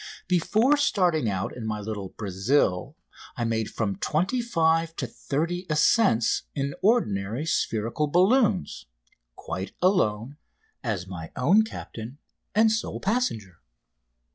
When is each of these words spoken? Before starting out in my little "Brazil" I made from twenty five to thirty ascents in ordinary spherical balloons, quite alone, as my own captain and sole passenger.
Before 0.27 0.77
starting 0.77 1.29
out 1.29 1.55
in 1.55 1.63
my 1.63 1.79
little 1.79 2.09
"Brazil" 2.09 2.95
I 3.37 3.43
made 3.43 3.69
from 3.69 3.97
twenty 3.97 4.41
five 4.41 4.95
to 4.95 5.05
thirty 5.05 5.67
ascents 5.69 6.41
in 6.55 6.73
ordinary 6.81 7.45
spherical 7.45 8.07
balloons, 8.07 8.87
quite 9.35 9.73
alone, 9.79 10.37
as 10.83 11.05
my 11.05 11.31
own 11.35 11.61
captain 11.63 12.17
and 12.55 12.71
sole 12.71 12.99
passenger. 12.99 13.59